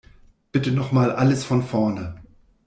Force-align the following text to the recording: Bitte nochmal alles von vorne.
Bitte 0.51 0.71
nochmal 0.71 1.11
alles 1.11 1.43
von 1.43 1.61
vorne. 1.61 2.15